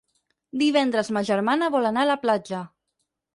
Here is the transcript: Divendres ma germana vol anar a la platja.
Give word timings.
Divendres 0.61 1.11
ma 1.17 1.23
germana 1.27 1.69
vol 1.77 1.89
anar 1.91 2.07
a 2.07 2.11
la 2.13 2.17
platja. 2.25 2.63